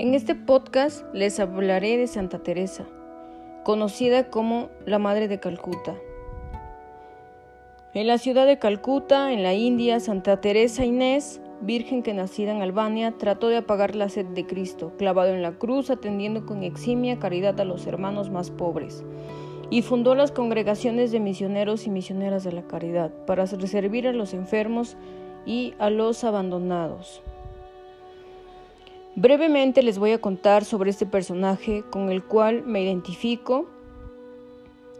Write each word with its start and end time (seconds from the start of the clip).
En 0.00 0.14
este 0.14 0.36
podcast 0.36 1.04
les 1.12 1.40
hablaré 1.40 1.96
de 1.96 2.06
Santa 2.06 2.38
Teresa, 2.38 2.86
conocida 3.64 4.30
como 4.30 4.68
la 4.86 5.00
Madre 5.00 5.26
de 5.26 5.40
Calcuta. 5.40 5.96
En 7.94 8.06
la 8.06 8.18
ciudad 8.18 8.46
de 8.46 8.60
Calcuta, 8.60 9.32
en 9.32 9.42
la 9.42 9.54
India, 9.54 9.98
Santa 9.98 10.40
Teresa 10.40 10.84
Inés, 10.84 11.40
virgen 11.62 12.04
que 12.04 12.14
nacida 12.14 12.52
en 12.52 12.62
Albania, 12.62 13.16
trató 13.18 13.48
de 13.48 13.56
apagar 13.56 13.96
la 13.96 14.08
sed 14.08 14.26
de 14.26 14.46
Cristo, 14.46 14.92
clavado 14.98 15.34
en 15.34 15.42
la 15.42 15.58
cruz, 15.58 15.90
atendiendo 15.90 16.46
con 16.46 16.62
eximia 16.62 17.18
caridad 17.18 17.60
a 17.60 17.64
los 17.64 17.84
hermanos 17.88 18.30
más 18.30 18.52
pobres, 18.52 19.02
y 19.68 19.82
fundó 19.82 20.14
las 20.14 20.30
congregaciones 20.30 21.10
de 21.10 21.18
misioneros 21.18 21.88
y 21.88 21.90
misioneras 21.90 22.44
de 22.44 22.52
la 22.52 22.62
caridad 22.62 23.10
para 23.26 23.48
servir 23.48 24.06
a 24.06 24.12
los 24.12 24.32
enfermos 24.32 24.96
y 25.44 25.74
a 25.80 25.90
los 25.90 26.22
abandonados. 26.22 27.20
Brevemente 29.20 29.82
les 29.82 29.98
voy 29.98 30.12
a 30.12 30.20
contar 30.20 30.64
sobre 30.64 30.90
este 30.90 31.04
personaje 31.04 31.82
con 31.90 32.08
el 32.08 32.22
cual 32.22 32.62
me 32.64 32.84
identifico 32.84 33.66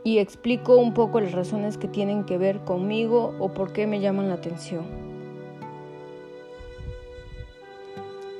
y 0.02 0.18
explico 0.18 0.76
un 0.76 0.92
poco 0.92 1.20
las 1.20 1.30
razones 1.30 1.78
que 1.78 1.86
tienen 1.86 2.24
que 2.24 2.36
ver 2.36 2.58
conmigo 2.64 3.36
o 3.38 3.54
por 3.54 3.72
qué 3.72 3.86
me 3.86 4.00
llaman 4.00 4.26
la 4.26 4.34
atención. 4.34 4.86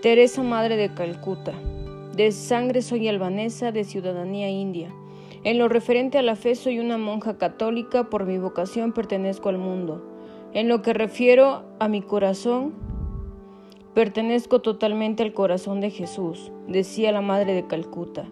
Teresa 0.03 0.43
Madre 0.43 0.77
de 0.77 0.93
Calcuta. 0.93 1.53
De 2.13 2.33
sangre 2.33 2.83
soy 2.83 3.07
albanesa, 3.07 3.71
de 3.71 3.85
ciudadanía 3.85 4.51
india. 4.51 4.93
En 5.45 5.59
lo 5.59 5.69
referente 5.69 6.19
a 6.19 6.23
la 6.23 6.35
fe 6.35 6.57
soy 6.57 6.81
una 6.81 6.99
monja 6.99 7.39
católica, 7.39 8.11
por 8.11 8.27
mi 8.27 8.39
vocación 8.39 8.91
pertenezco 8.91 9.49
al 9.49 9.59
mundo. 9.59 10.05
En 10.55 10.67
lo 10.67 10.83
que 10.83 10.93
refiero 10.93 11.63
a 11.79 11.87
mi 11.87 12.03
corazón, 12.03 12.88
Pertenezco 13.99 14.61
totalmente 14.61 15.25
al 15.25 15.33
corazón 15.33 15.81
de 15.81 15.91
Jesús, 15.91 16.53
decía 16.69 17.11
la 17.11 17.21
madre 17.21 17.53
de 17.55 17.67
Calcuta. 17.67 18.27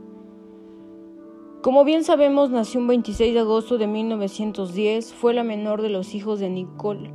Como 1.61 1.83
bien 1.83 2.05
sabemos, 2.05 2.51
nació 2.51 2.79
un 2.79 2.87
26 2.87 3.35
de 3.35 3.41
agosto 3.41 3.77
de 3.77 3.89
1910, 3.89 5.13
fue 5.13 5.35
la 5.35 5.43
menor 5.43 5.83
de 5.83 5.89
los 5.89 6.15
hijos 6.15 6.39
de 6.39 6.51
Nicole, 6.51 7.11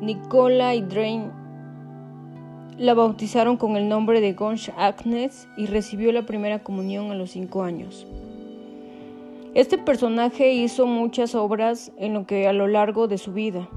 Nicola 0.00 0.74
y 0.74 0.80
Drain. 0.80 1.30
La 2.78 2.94
bautizaron 2.94 3.56
con 3.56 3.76
el 3.76 3.88
nombre 3.88 4.20
de 4.20 4.32
Gonch 4.32 4.72
Agnes 4.76 5.46
y 5.56 5.66
recibió 5.66 6.10
la 6.10 6.26
primera 6.26 6.64
comunión 6.64 7.12
a 7.12 7.14
los 7.14 7.30
cinco 7.30 7.62
años. 7.62 8.08
Este 9.54 9.78
personaje 9.78 10.50
hizo 10.52 10.84
muchas 10.86 11.36
obras 11.36 11.92
en 11.96 12.14
lo 12.14 12.26
que 12.26 12.48
a 12.48 12.52
lo 12.52 12.66
largo 12.66 13.06
de 13.06 13.18
su 13.18 13.32
vida. 13.32 13.68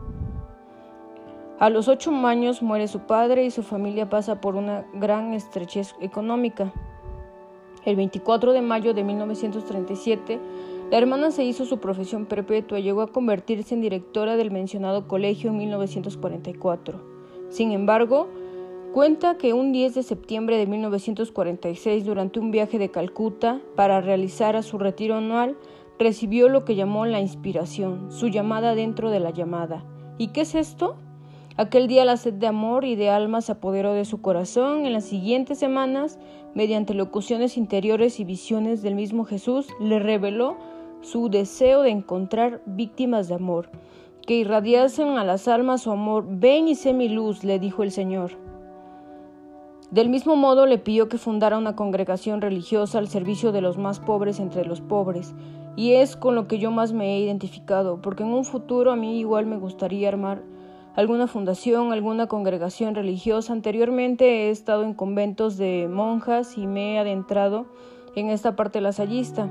A 1.62 1.70
los 1.70 1.88
ocho 1.88 2.10
años 2.26 2.64
muere 2.64 2.88
su 2.88 3.02
padre 3.02 3.46
y 3.46 3.52
su 3.52 3.62
familia 3.62 4.10
pasa 4.10 4.42
por 4.42 4.56
una 4.56 4.84
gran 4.96 5.36
estrechez 5.36 5.94
económica. 6.02 6.74
El 7.86 7.98
24 7.98 8.54
de 8.54 8.64
mayo 8.64 8.96
de 8.96 9.04
1937, 9.04 10.40
la 10.90 10.98
hermana 10.98 11.30
se 11.30 11.44
hizo 11.44 11.66
su 11.66 11.78
profesión 11.78 12.26
perpetua 12.26 12.80
y 12.80 12.82
llegó 12.82 13.04
a 13.04 13.12
convertirse 13.12 13.76
en 13.76 13.82
directora 13.82 14.38
del 14.38 14.50
mencionado 14.50 15.08
colegio 15.08 15.52
en 15.52 15.58
1944. 15.60 17.00
Sin 17.50 17.74
embargo, 17.74 18.28
cuenta 18.92 19.38
que 19.38 19.54
un 19.54 19.72
10 19.72 19.94
de 19.94 20.02
septiembre 20.02 20.58
de 20.58 20.66
1946, 20.66 22.06
durante 22.06 22.40
un 22.40 22.50
viaje 22.50 22.80
de 22.80 22.90
Calcuta 22.90 23.62
para 23.76 24.02
realizar 24.02 24.56
a 24.56 24.64
su 24.64 24.80
retiro 24.80 25.18
anual, 25.18 25.56
recibió 26.00 26.50
lo 26.50 26.66
que 26.66 26.74
llamó 26.74 27.06
la 27.06 27.20
inspiración, 27.20 28.12
su 28.12 28.30
llamada 28.30 28.74
dentro 28.74 29.12
de 29.12 29.20
la 29.20 29.30
llamada. 29.30 29.86
¿Y 30.18 30.30
qué 30.30 30.42
es 30.42 30.56
esto? 30.56 30.98
Aquel 31.58 31.88
día 31.88 32.06
la 32.06 32.16
sed 32.16 32.34
de 32.34 32.48
amor 32.48 32.86
y 32.86 32.96
de 32.96 33.10
alma 33.10 33.42
se 33.42 33.52
apoderó 33.52 33.94
de 33.94 34.06
su 34.06 34.22
corazón. 34.22 34.86
En 34.86 34.94
las 34.94 35.04
siguientes 35.04 35.60
semanas, 35.60 36.18
mediante 36.56 36.94
locuciones 36.94 37.58
interiores 37.58 38.20
y 38.20 38.24
visiones 38.24 38.82
del 38.82 38.96
mismo 38.96 39.26
Jesús, 39.26 39.68
le 39.80 40.00
reveló 40.00 40.56
su 41.02 41.30
deseo 41.30 41.82
de 41.82 41.90
encontrar 41.90 42.62
víctimas 42.66 43.28
de 43.28 43.36
amor, 43.36 43.70
que 44.26 44.36
irradiasen 44.36 45.18
a 45.18 45.26
las 45.26 45.50
almas 45.50 45.82
su 45.82 45.92
amor. 45.92 46.26
Ven 46.28 46.70
y 46.70 46.76
sé 46.76 46.94
mi 46.94 47.10
luz, 47.10 47.44
le 47.44 47.60
dijo 47.60 47.84
el 47.84 47.92
Señor. 47.92 48.32
Del 49.90 50.08
mismo 50.08 50.38
modo 50.38 50.68
le 50.68 50.78
pidió 50.78 51.10
que 51.10 51.18
fundara 51.18 51.58
una 51.58 51.76
congregación 51.76 52.40
religiosa 52.40 52.98
al 52.98 53.10
servicio 53.10 53.52
de 53.52 53.60
los 53.60 53.78
más 53.78 54.00
pobres 54.00 54.40
entre 54.40 54.64
los 54.64 54.80
pobres, 54.80 55.36
y 55.76 55.94
es 55.94 56.16
con 56.16 56.34
lo 56.34 56.48
que 56.48 56.60
yo 56.60 56.72
más 56.72 56.94
me 56.94 57.16
he 57.16 57.20
identificado, 57.20 58.02
porque 58.02 58.24
en 58.24 58.30
un 58.30 58.46
futuro 58.46 58.94
a 58.94 58.96
mí 58.96 59.20
igual 59.20 59.48
me 59.48 59.58
gustaría 59.58 60.08
armar 60.08 60.44
alguna 60.96 61.28
fundación, 61.28 61.94
alguna 61.94 62.28
congregación 62.28 62.96
religiosa. 62.96 63.54
Anteriormente 63.54 64.48
he 64.48 64.50
estado 64.50 64.84
en 64.84 64.94
conventos 64.94 65.58
de 65.58 65.88
monjas 65.90 66.58
y 66.58 66.68
me 66.68 66.96
he 66.96 67.00
adentrado 67.00 67.66
en 68.16 68.30
esta 68.30 68.56
parte 68.56 68.82
lasallista. 68.82 69.50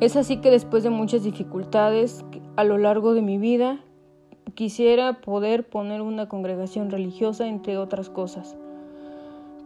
Es 0.00 0.16
así 0.16 0.38
que 0.38 0.50
después 0.50 0.82
de 0.82 0.90
muchas 0.90 1.24
dificultades 1.24 2.24
a 2.56 2.64
lo 2.64 2.76
largo 2.78 3.14
de 3.14 3.22
mi 3.22 3.38
vida, 3.38 3.80
quisiera 4.54 5.20
poder 5.20 5.68
poner 5.68 6.02
una 6.02 6.28
congregación 6.28 6.90
religiosa, 6.90 7.46
entre 7.46 7.78
otras 7.78 8.10
cosas. 8.10 8.56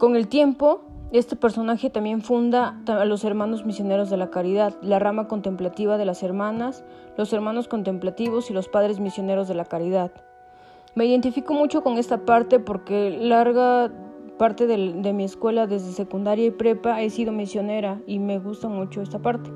Con 0.01 0.15
el 0.15 0.27
tiempo, 0.27 0.81
este 1.11 1.35
personaje 1.35 1.91
también 1.91 2.23
funda 2.23 2.81
a 2.87 3.05
los 3.05 3.23
hermanos 3.23 3.67
misioneros 3.67 4.09
de 4.09 4.17
la 4.17 4.31
caridad, 4.31 4.73
la 4.81 4.97
rama 4.97 5.27
contemplativa 5.27 5.99
de 5.99 6.05
las 6.05 6.23
hermanas, 6.23 6.83
los 7.19 7.31
hermanos 7.33 7.67
contemplativos 7.67 8.49
y 8.49 8.53
los 8.53 8.67
padres 8.67 8.99
misioneros 8.99 9.47
de 9.47 9.53
la 9.53 9.65
caridad. 9.65 10.11
Me 10.95 11.05
identifico 11.05 11.53
mucho 11.53 11.83
con 11.83 11.99
esta 11.99 12.25
parte 12.25 12.59
porque 12.59 13.11
larga 13.11 13.91
parte 14.39 14.65
de, 14.65 15.13
mi 15.13 15.23
escuela 15.23 15.67
desde 15.67 15.91
secundaria 15.91 16.47
y 16.47 16.49
prepa 16.49 16.99
he 17.03 17.11
sido 17.11 17.31
misionera 17.31 18.01
y 18.07 18.17
me 18.17 18.39
gusta 18.39 18.69
mucho 18.69 19.03
esta 19.03 19.19
parte. 19.19 19.51